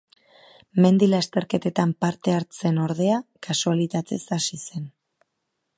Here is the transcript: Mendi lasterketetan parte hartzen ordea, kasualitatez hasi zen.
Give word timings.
Mendi 0.85 1.09
lasterketetan 1.11 1.91
parte 2.05 2.33
hartzen 2.37 2.81
ordea, 2.87 3.21
kasualitatez 3.49 4.21
hasi 4.39 4.63
zen. 4.71 4.91